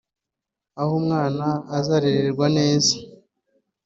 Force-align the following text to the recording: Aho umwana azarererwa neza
Aho 0.79 0.91
umwana 1.01 1.47
azarererwa 1.77 2.45
neza 2.57 2.93